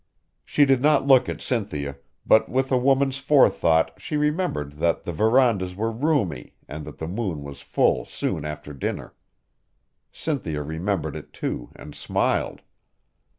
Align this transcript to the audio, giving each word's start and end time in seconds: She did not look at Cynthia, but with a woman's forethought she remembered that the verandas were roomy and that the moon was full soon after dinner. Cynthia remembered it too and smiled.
She 0.43 0.65
did 0.65 0.81
not 0.81 1.05
look 1.05 1.29
at 1.29 1.43
Cynthia, 1.43 1.97
but 2.25 2.49
with 2.49 2.71
a 2.71 2.77
woman's 2.79 3.19
forethought 3.19 4.01
she 4.01 4.17
remembered 4.17 4.71
that 4.79 5.03
the 5.03 5.11
verandas 5.11 5.75
were 5.75 5.91
roomy 5.91 6.55
and 6.67 6.85
that 6.85 6.97
the 6.97 7.07
moon 7.07 7.43
was 7.43 7.61
full 7.61 8.03
soon 8.05 8.43
after 8.43 8.73
dinner. 8.73 9.13
Cynthia 10.11 10.63
remembered 10.63 11.15
it 11.15 11.33
too 11.33 11.69
and 11.75 11.93
smiled. 11.93 12.63